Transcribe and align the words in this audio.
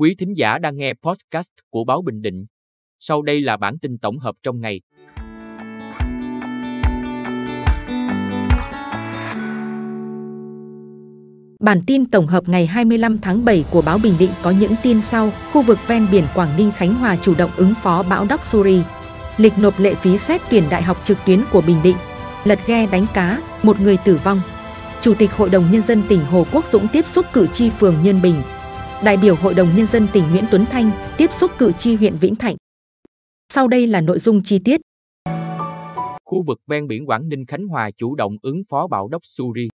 Quý 0.00 0.14
thính 0.14 0.36
giả 0.36 0.58
đang 0.58 0.76
nghe 0.76 0.92
podcast 1.02 1.50
của 1.70 1.84
Báo 1.84 2.02
Bình 2.02 2.22
Định. 2.22 2.46
Sau 3.00 3.22
đây 3.22 3.40
là 3.40 3.56
bản 3.56 3.78
tin 3.78 3.98
tổng 3.98 4.18
hợp 4.18 4.34
trong 4.42 4.60
ngày. 4.60 4.80
Bản 11.60 11.82
tin 11.86 12.10
tổng 12.10 12.26
hợp 12.26 12.48
ngày 12.48 12.66
25 12.66 13.18
tháng 13.18 13.44
7 13.44 13.64
của 13.70 13.82
Báo 13.82 13.98
Bình 14.02 14.12
Định 14.18 14.30
có 14.42 14.52
những 14.60 14.72
tin 14.82 15.00
sau. 15.00 15.30
Khu 15.52 15.62
vực 15.62 15.78
ven 15.86 16.06
biển 16.12 16.24
Quảng 16.34 16.56
Ninh 16.56 16.70
Khánh 16.76 16.94
Hòa 16.94 17.16
chủ 17.22 17.34
động 17.38 17.50
ứng 17.56 17.74
phó 17.82 18.02
bão 18.02 18.26
Doksuri. 18.26 18.82
Lịch 19.36 19.58
nộp 19.58 19.78
lệ 19.78 19.94
phí 19.94 20.18
xét 20.18 20.40
tuyển 20.50 20.64
đại 20.70 20.82
học 20.82 20.96
trực 21.04 21.18
tuyến 21.26 21.40
của 21.52 21.60
Bình 21.60 21.80
Định. 21.82 21.96
Lật 22.44 22.58
ghe 22.66 22.86
đánh 22.86 23.06
cá, 23.14 23.42
một 23.62 23.80
người 23.80 23.96
tử 24.04 24.20
vong. 24.24 24.40
Chủ 25.00 25.14
tịch 25.14 25.30
Hội 25.32 25.50
đồng 25.50 25.64
Nhân 25.72 25.82
dân 25.82 26.02
tỉnh 26.08 26.20
Hồ 26.24 26.46
Quốc 26.52 26.66
Dũng 26.66 26.88
tiếp 26.92 27.06
xúc 27.06 27.26
cử 27.32 27.46
tri 27.46 27.70
phường 27.70 27.96
Nhân 28.02 28.22
Bình. 28.22 28.42
Đại 29.04 29.16
biểu 29.16 29.36
Hội 29.36 29.54
đồng 29.54 29.76
Nhân 29.76 29.86
dân 29.86 30.06
tỉnh 30.12 30.24
Nguyễn 30.30 30.44
Tuấn 30.50 30.64
Thanh 30.70 30.90
tiếp 31.18 31.32
xúc 31.32 31.50
cử 31.58 31.72
tri 31.78 31.94
huyện 31.94 32.14
Vĩnh 32.20 32.36
Thạnh. 32.36 32.56
Sau 33.52 33.68
đây 33.68 33.86
là 33.86 34.00
nội 34.00 34.18
dung 34.18 34.42
chi 34.44 34.58
tiết. 34.64 34.80
Khu 36.24 36.42
vực 36.46 36.60
ven 36.66 36.86
biển 36.86 37.06
Quảng 37.06 37.28
Ninh 37.28 37.46
Khánh 37.46 37.66
Hòa 37.66 37.90
chủ 37.96 38.14
động 38.14 38.36
ứng 38.42 38.62
phó 38.68 38.86
bão 38.86 39.08
Đốc 39.08 39.22
Suri. 39.24 39.68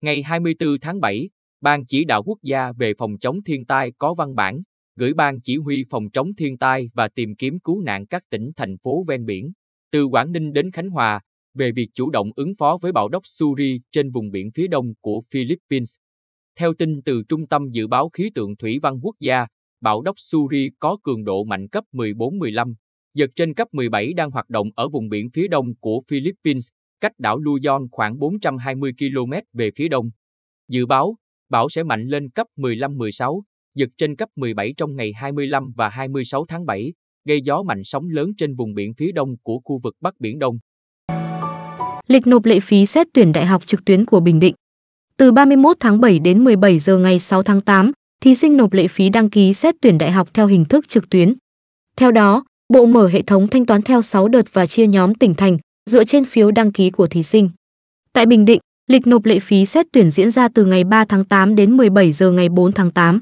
Ngày 0.00 0.22
24 0.22 0.68
tháng 0.80 1.00
7, 1.00 1.28
Ban 1.60 1.86
chỉ 1.86 2.04
đạo 2.04 2.22
quốc 2.22 2.38
gia 2.42 2.72
về 2.72 2.92
phòng 2.98 3.18
chống 3.20 3.42
thiên 3.42 3.64
tai 3.64 3.92
có 3.98 4.14
văn 4.14 4.34
bản 4.34 4.62
gửi 4.96 5.14
Ban 5.14 5.40
chỉ 5.40 5.56
huy 5.56 5.84
phòng 5.90 6.10
chống 6.12 6.34
thiên 6.34 6.58
tai 6.58 6.88
và 6.94 7.08
tìm 7.08 7.34
kiếm 7.38 7.58
cứu 7.60 7.80
nạn 7.80 8.06
các 8.06 8.22
tỉnh 8.30 8.50
thành 8.56 8.76
phố 8.82 9.04
ven 9.08 9.24
biển, 9.24 9.52
từ 9.92 10.04
Quảng 10.04 10.32
Ninh 10.32 10.52
đến 10.52 10.70
Khánh 10.70 10.90
Hòa, 10.90 11.20
về 11.54 11.72
việc 11.72 11.88
chủ 11.94 12.10
động 12.10 12.30
ứng 12.36 12.52
phó 12.58 12.78
với 12.82 12.92
bão 12.92 13.08
Đốc 13.08 13.22
Suri 13.26 13.80
trên 13.92 14.10
vùng 14.10 14.30
biển 14.30 14.50
phía 14.54 14.66
đông 14.66 14.94
của 15.00 15.20
Philippines. 15.30 15.94
Theo 16.58 16.74
tin 16.74 17.02
từ 17.02 17.22
Trung 17.28 17.46
tâm 17.46 17.70
Dự 17.70 17.86
báo 17.86 18.08
Khí 18.08 18.30
tượng 18.34 18.56
Thủy 18.56 18.78
văn 18.82 18.98
Quốc 19.02 19.16
gia, 19.20 19.46
bão 19.80 20.02
Đốc 20.02 20.14
Suri 20.18 20.70
có 20.78 20.96
cường 21.02 21.24
độ 21.24 21.44
mạnh 21.44 21.68
cấp 21.68 21.84
14-15, 21.92 22.74
giật 23.14 23.30
trên 23.36 23.54
cấp 23.54 23.68
17 23.72 24.12
đang 24.12 24.30
hoạt 24.30 24.50
động 24.50 24.68
ở 24.76 24.88
vùng 24.88 25.08
biển 25.08 25.30
phía 25.30 25.48
đông 25.48 25.74
của 25.80 26.00
Philippines, 26.08 26.68
cách 27.00 27.12
đảo 27.18 27.38
Luzon 27.38 27.86
khoảng 27.90 28.18
420 28.18 28.92
km 28.98 29.32
về 29.52 29.70
phía 29.76 29.88
đông. 29.88 30.10
Dự 30.68 30.86
báo, 30.86 31.16
bão 31.48 31.68
sẽ 31.68 31.82
mạnh 31.82 32.06
lên 32.06 32.30
cấp 32.30 32.46
15-16, 32.56 33.42
giật 33.74 33.88
trên 33.98 34.16
cấp 34.16 34.28
17 34.36 34.74
trong 34.76 34.96
ngày 34.96 35.12
25 35.12 35.72
và 35.76 35.88
26 35.88 36.44
tháng 36.48 36.66
7, 36.66 36.92
gây 37.24 37.40
gió 37.44 37.62
mạnh 37.62 37.80
sóng 37.84 38.08
lớn 38.08 38.30
trên 38.38 38.54
vùng 38.54 38.74
biển 38.74 38.94
phía 38.94 39.12
đông 39.12 39.36
của 39.42 39.60
khu 39.64 39.78
vực 39.82 39.94
Bắc 40.00 40.14
Biển 40.20 40.38
Đông. 40.38 40.58
Lịch 42.06 42.26
nộp 42.26 42.44
lệ 42.44 42.60
phí 42.60 42.86
xét 42.86 43.06
tuyển 43.14 43.32
đại 43.32 43.46
học 43.46 43.66
trực 43.66 43.84
tuyến 43.84 44.06
của 44.06 44.20
Bình 44.20 44.40
Định. 44.40 44.54
Từ 45.18 45.32
31 45.32 45.76
tháng 45.80 46.00
7 46.00 46.18
đến 46.18 46.44
17 46.44 46.78
giờ 46.78 46.98
ngày 46.98 47.18
6 47.18 47.42
tháng 47.42 47.60
8, 47.60 47.92
thí 48.20 48.34
sinh 48.34 48.56
nộp 48.56 48.72
lệ 48.72 48.88
phí 48.88 49.08
đăng 49.08 49.30
ký 49.30 49.54
xét 49.54 49.74
tuyển 49.80 49.98
đại 49.98 50.12
học 50.12 50.28
theo 50.34 50.46
hình 50.46 50.64
thức 50.64 50.88
trực 50.88 51.10
tuyến. 51.10 51.34
Theo 51.96 52.10
đó, 52.10 52.44
Bộ 52.72 52.86
mở 52.86 53.06
hệ 53.06 53.22
thống 53.22 53.48
thanh 53.48 53.66
toán 53.66 53.82
theo 53.82 54.02
6 54.02 54.28
đợt 54.28 54.42
và 54.52 54.66
chia 54.66 54.86
nhóm 54.86 55.14
tỉnh 55.14 55.34
thành 55.34 55.58
dựa 55.90 56.04
trên 56.04 56.24
phiếu 56.24 56.50
đăng 56.50 56.72
ký 56.72 56.90
của 56.90 57.06
thí 57.06 57.22
sinh. 57.22 57.50
Tại 58.12 58.26
Bình 58.26 58.44
Định, 58.44 58.60
lịch 58.90 59.06
nộp 59.06 59.24
lệ 59.24 59.38
phí 59.40 59.66
xét 59.66 59.86
tuyển 59.92 60.10
diễn 60.10 60.30
ra 60.30 60.48
từ 60.48 60.64
ngày 60.64 60.84
3 60.84 61.04
tháng 61.04 61.24
8 61.24 61.54
đến 61.54 61.76
17 61.76 62.12
giờ 62.12 62.30
ngày 62.30 62.48
4 62.48 62.72
tháng 62.72 62.90
8. 62.90 63.20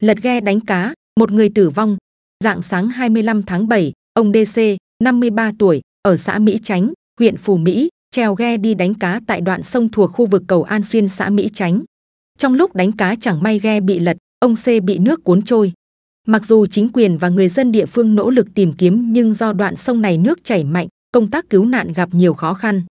Lật 0.00 0.18
ghe 0.22 0.40
đánh 0.40 0.60
cá, 0.60 0.94
một 1.20 1.32
người 1.32 1.50
tử 1.54 1.70
vong. 1.70 1.96
Dạng 2.44 2.62
sáng 2.62 2.88
25 2.88 3.42
tháng 3.42 3.68
7, 3.68 3.92
ông 4.14 4.32
DC, 4.32 4.60
53 5.04 5.52
tuổi, 5.58 5.80
ở 6.02 6.16
xã 6.16 6.38
Mỹ 6.38 6.58
Chánh, 6.62 6.92
huyện 7.18 7.36
Phù 7.36 7.56
Mỹ, 7.56 7.88
treo 8.16 8.34
ghe 8.34 8.56
đi 8.56 8.74
đánh 8.74 8.94
cá 8.94 9.20
tại 9.26 9.40
đoạn 9.40 9.62
sông 9.62 9.88
thuộc 9.88 10.10
khu 10.12 10.26
vực 10.26 10.42
cầu 10.46 10.62
An 10.62 10.82
Xuyên 10.82 11.08
xã 11.08 11.30
Mỹ 11.30 11.48
Chánh. 11.52 11.84
Trong 12.38 12.54
lúc 12.54 12.74
đánh 12.74 12.92
cá 12.92 13.14
chẳng 13.20 13.42
may 13.42 13.58
ghe 13.58 13.80
bị 13.80 13.98
lật, 13.98 14.16
ông 14.40 14.54
C 14.54 14.84
bị 14.84 14.98
nước 14.98 15.24
cuốn 15.24 15.42
trôi. 15.42 15.72
Mặc 16.26 16.44
dù 16.44 16.66
chính 16.66 16.88
quyền 16.92 17.18
và 17.18 17.28
người 17.28 17.48
dân 17.48 17.72
địa 17.72 17.86
phương 17.86 18.14
nỗ 18.14 18.30
lực 18.30 18.46
tìm 18.54 18.72
kiếm 18.78 19.12
nhưng 19.12 19.34
do 19.34 19.52
đoạn 19.52 19.76
sông 19.76 20.02
này 20.02 20.18
nước 20.18 20.44
chảy 20.44 20.64
mạnh, 20.64 20.88
công 21.12 21.30
tác 21.30 21.50
cứu 21.50 21.64
nạn 21.64 21.92
gặp 21.92 22.08
nhiều 22.12 22.34
khó 22.34 22.54
khăn. 22.54 22.82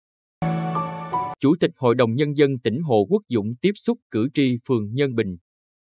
Chủ 1.39 1.55
tịch 1.59 1.71
Hội 1.77 1.95
đồng 1.95 2.15
Nhân 2.15 2.37
dân 2.37 2.59
tỉnh 2.59 2.81
Hồ 2.81 3.05
Quốc 3.09 3.21
Dũng 3.29 3.55
tiếp 3.61 3.71
xúc 3.75 3.97
cử 4.11 4.27
tri 4.33 4.57
phường 4.67 4.93
Nhân 4.93 5.15
Bình. 5.15 5.37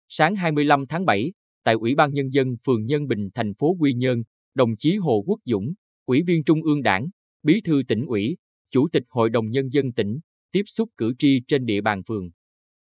Sáng 0.09 0.37
25 0.37 0.87
tháng 0.87 1.07
7, 1.07 1.33
tại 1.65 1.75
Ủy 1.75 1.95
ban 1.95 2.13
Nhân 2.13 2.29
dân 2.33 2.57
phường 2.67 2.87
Nhân 2.87 3.07
Bình 3.07 3.29
thành 3.35 3.53
phố 3.55 3.77
Quy 3.81 3.93
Nhơn, 3.93 4.23
đồng 4.55 4.77
chí 4.79 4.97
Hồ 4.97 5.23
Quốc 5.27 5.39
Dũng, 5.45 5.73
Ủy 6.07 6.23
viên 6.27 6.45
Trung 6.45 6.63
ương 6.63 6.83
Đảng, 6.83 7.09
Bí 7.43 7.61
thư 7.65 7.83
tỉnh 7.89 8.07
ủy, 8.07 8.37
Chủ 8.71 8.89
tịch 8.93 9.03
Hội 9.09 9.31
đồng 9.31 9.51
Nhân 9.51 9.73
dân 9.73 9.93
tỉnh, 9.93 10.21
tiếp 10.53 10.63
xúc 10.67 10.89
cử 10.97 11.13
tri 11.19 11.41
trên 11.49 11.67
địa 11.67 11.81
bàn 11.81 12.03
phường. 12.09 12.31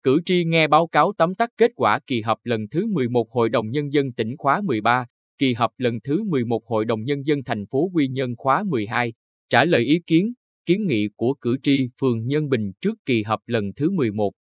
Cử 0.03 0.19
tri 0.25 0.45
nghe 0.45 0.67
báo 0.67 0.87
cáo 0.87 1.13
tóm 1.17 1.35
tắt 1.35 1.49
kết 1.57 1.71
quả 1.75 1.99
kỳ 2.07 2.21
họp 2.21 2.37
lần 2.43 2.67
thứ 2.71 2.87
11 2.87 3.31
Hội 3.31 3.49
đồng 3.49 3.69
Nhân 3.69 3.93
dân 3.93 4.13
tỉnh 4.13 4.37
khóa 4.37 4.61
13, 4.61 5.05
kỳ 5.37 5.53
họp 5.53 5.71
lần 5.77 5.99
thứ 6.03 6.23
11 6.23 6.61
Hội 6.65 6.85
đồng 6.85 7.03
Nhân 7.03 7.25
dân 7.25 7.43
thành 7.43 7.65
phố 7.65 7.89
Quy 7.93 8.07
Nhơn 8.07 8.35
khóa 8.37 8.63
12, 8.63 9.13
trả 9.49 9.65
lời 9.65 9.81
ý 9.81 9.99
kiến, 10.07 10.33
kiến 10.65 10.87
nghị 10.87 11.09
của 11.15 11.33
cử 11.41 11.57
tri 11.63 11.89
phường 12.01 12.27
Nhân 12.27 12.49
Bình 12.49 12.71
trước 12.81 12.93
kỳ 13.05 13.23
họp 13.23 13.39
lần 13.45 13.73
thứ 13.75 13.89
11. 13.89 14.31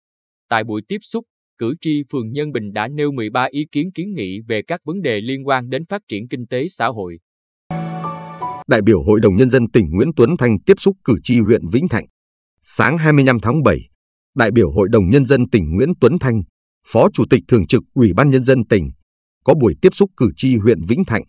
Tại 0.49 0.65
buổi 0.65 0.83
tiếp 0.89 0.99
xúc, 1.03 1.25
cử 1.59 1.75
tri 1.81 2.03
phường 2.13 2.33
Nhân 2.33 2.53
Bình 2.53 2.73
đã 2.73 2.89
nêu 2.89 3.13
13 3.13 3.45
ý 3.51 3.67
kiến 3.73 3.93
kiến 3.93 4.15
nghị 4.15 4.41
về 4.41 4.63
các 4.63 4.81
vấn 4.85 5.03
đề 5.03 5.21
liên 5.21 5.47
quan 5.47 5.71
đến 5.71 5.85
phát 5.85 6.03
triển 6.09 6.29
kinh 6.29 6.47
tế 6.47 6.69
xã 6.69 6.87
hội. 6.87 7.19
Đại 8.73 8.83
biểu 8.83 9.03
Hội 9.03 9.21
đồng 9.21 9.37
Nhân 9.37 9.51
dân 9.51 9.71
tỉnh 9.71 9.91
Nguyễn 9.91 10.09
Tuấn 10.17 10.31
Thanh 10.39 10.61
tiếp 10.67 10.75
xúc 10.79 10.97
cử 11.05 11.15
tri 11.25 11.41
huyện 11.41 11.69
Vĩnh 11.69 11.89
Thạnh. 11.89 12.05
Sáng 12.63 12.99
25 12.99 13.41
tháng 13.41 13.63
7, 13.63 13.81
đại 14.37 14.51
biểu 14.51 14.73
Hội 14.73 14.89
đồng 14.91 15.11
Nhân 15.11 15.27
dân 15.27 15.51
tỉnh 15.51 15.77
Nguyễn 15.77 15.89
Tuấn 16.01 16.19
Thanh, 16.21 16.43
Phó 16.87 17.09
Chủ 17.15 17.25
tịch 17.31 17.43
Thường 17.49 17.67
trực 17.67 17.83
Ủy 17.95 18.13
ban 18.13 18.31
Nhân 18.31 18.45
dân 18.45 18.67
tỉnh, 18.67 18.91
có 19.45 19.55
buổi 19.55 19.75
tiếp 19.83 19.89
xúc 19.95 20.11
cử 20.17 20.31
tri 20.37 20.57
huyện 20.57 20.85
Vĩnh 20.85 21.05
Thạnh. 21.05 21.23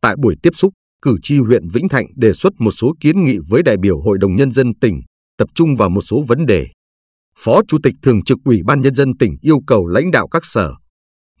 Tại 0.00 0.16
buổi 0.22 0.34
tiếp 0.42 0.50
xúc, 0.54 0.72
cử 1.02 1.16
tri 1.22 1.38
huyện 1.38 1.68
Vĩnh 1.68 1.88
Thạnh 1.88 2.06
đề 2.16 2.32
xuất 2.32 2.52
một 2.58 2.70
số 2.70 2.92
kiến 3.00 3.24
nghị 3.24 3.36
với 3.48 3.62
đại 3.62 3.76
biểu 3.76 4.00
Hội 4.00 4.18
đồng 4.20 4.36
Nhân 4.36 4.52
dân 4.52 4.72
tỉnh, 4.80 5.00
tập 5.38 5.48
trung 5.54 5.76
vào 5.76 5.90
một 5.90 6.02
số 6.02 6.24
vấn 6.28 6.46
đề. 6.46 6.66
Phó 7.38 7.60
Chủ 7.68 7.78
tịch 7.82 7.94
Thường 8.02 8.24
trực 8.24 8.38
Ủy 8.44 8.60
ban 8.66 8.80
Nhân 8.80 8.94
dân 8.94 9.16
tỉnh 9.18 9.36
yêu 9.40 9.60
cầu 9.66 9.86
lãnh 9.86 10.10
đạo 10.10 10.28
các 10.28 10.44
sở, 10.44 10.74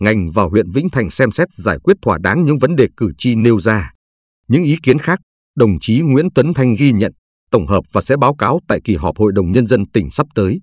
ngành 0.00 0.30
và 0.30 0.42
huyện 0.42 0.70
Vĩnh 0.70 0.90
Thành 0.90 1.10
xem 1.10 1.30
xét 1.30 1.48
giải 1.52 1.78
quyết 1.82 1.96
thỏa 2.02 2.18
đáng 2.18 2.44
những 2.44 2.58
vấn 2.58 2.76
đề 2.76 2.88
cử 2.96 3.12
tri 3.18 3.34
nêu 3.34 3.60
ra. 3.60 3.90
Những 4.48 4.62
ý 4.62 4.76
kiến 4.82 4.98
khác, 4.98 5.20
đồng 5.56 5.80
chí 5.80 6.00
Nguyễn 6.00 6.28
Tuấn 6.34 6.54
Thanh 6.54 6.74
ghi 6.74 6.92
nhận, 6.92 7.12
tổng 7.50 7.66
hợp 7.66 7.84
và 7.92 8.00
sẽ 8.00 8.16
báo 8.16 8.34
cáo 8.34 8.60
tại 8.68 8.80
kỳ 8.84 8.96
họp 8.96 9.16
Hội 9.18 9.32
đồng 9.34 9.52
Nhân 9.52 9.66
dân 9.66 9.86
tỉnh 9.86 10.10
sắp 10.10 10.26
tới. 10.34 10.60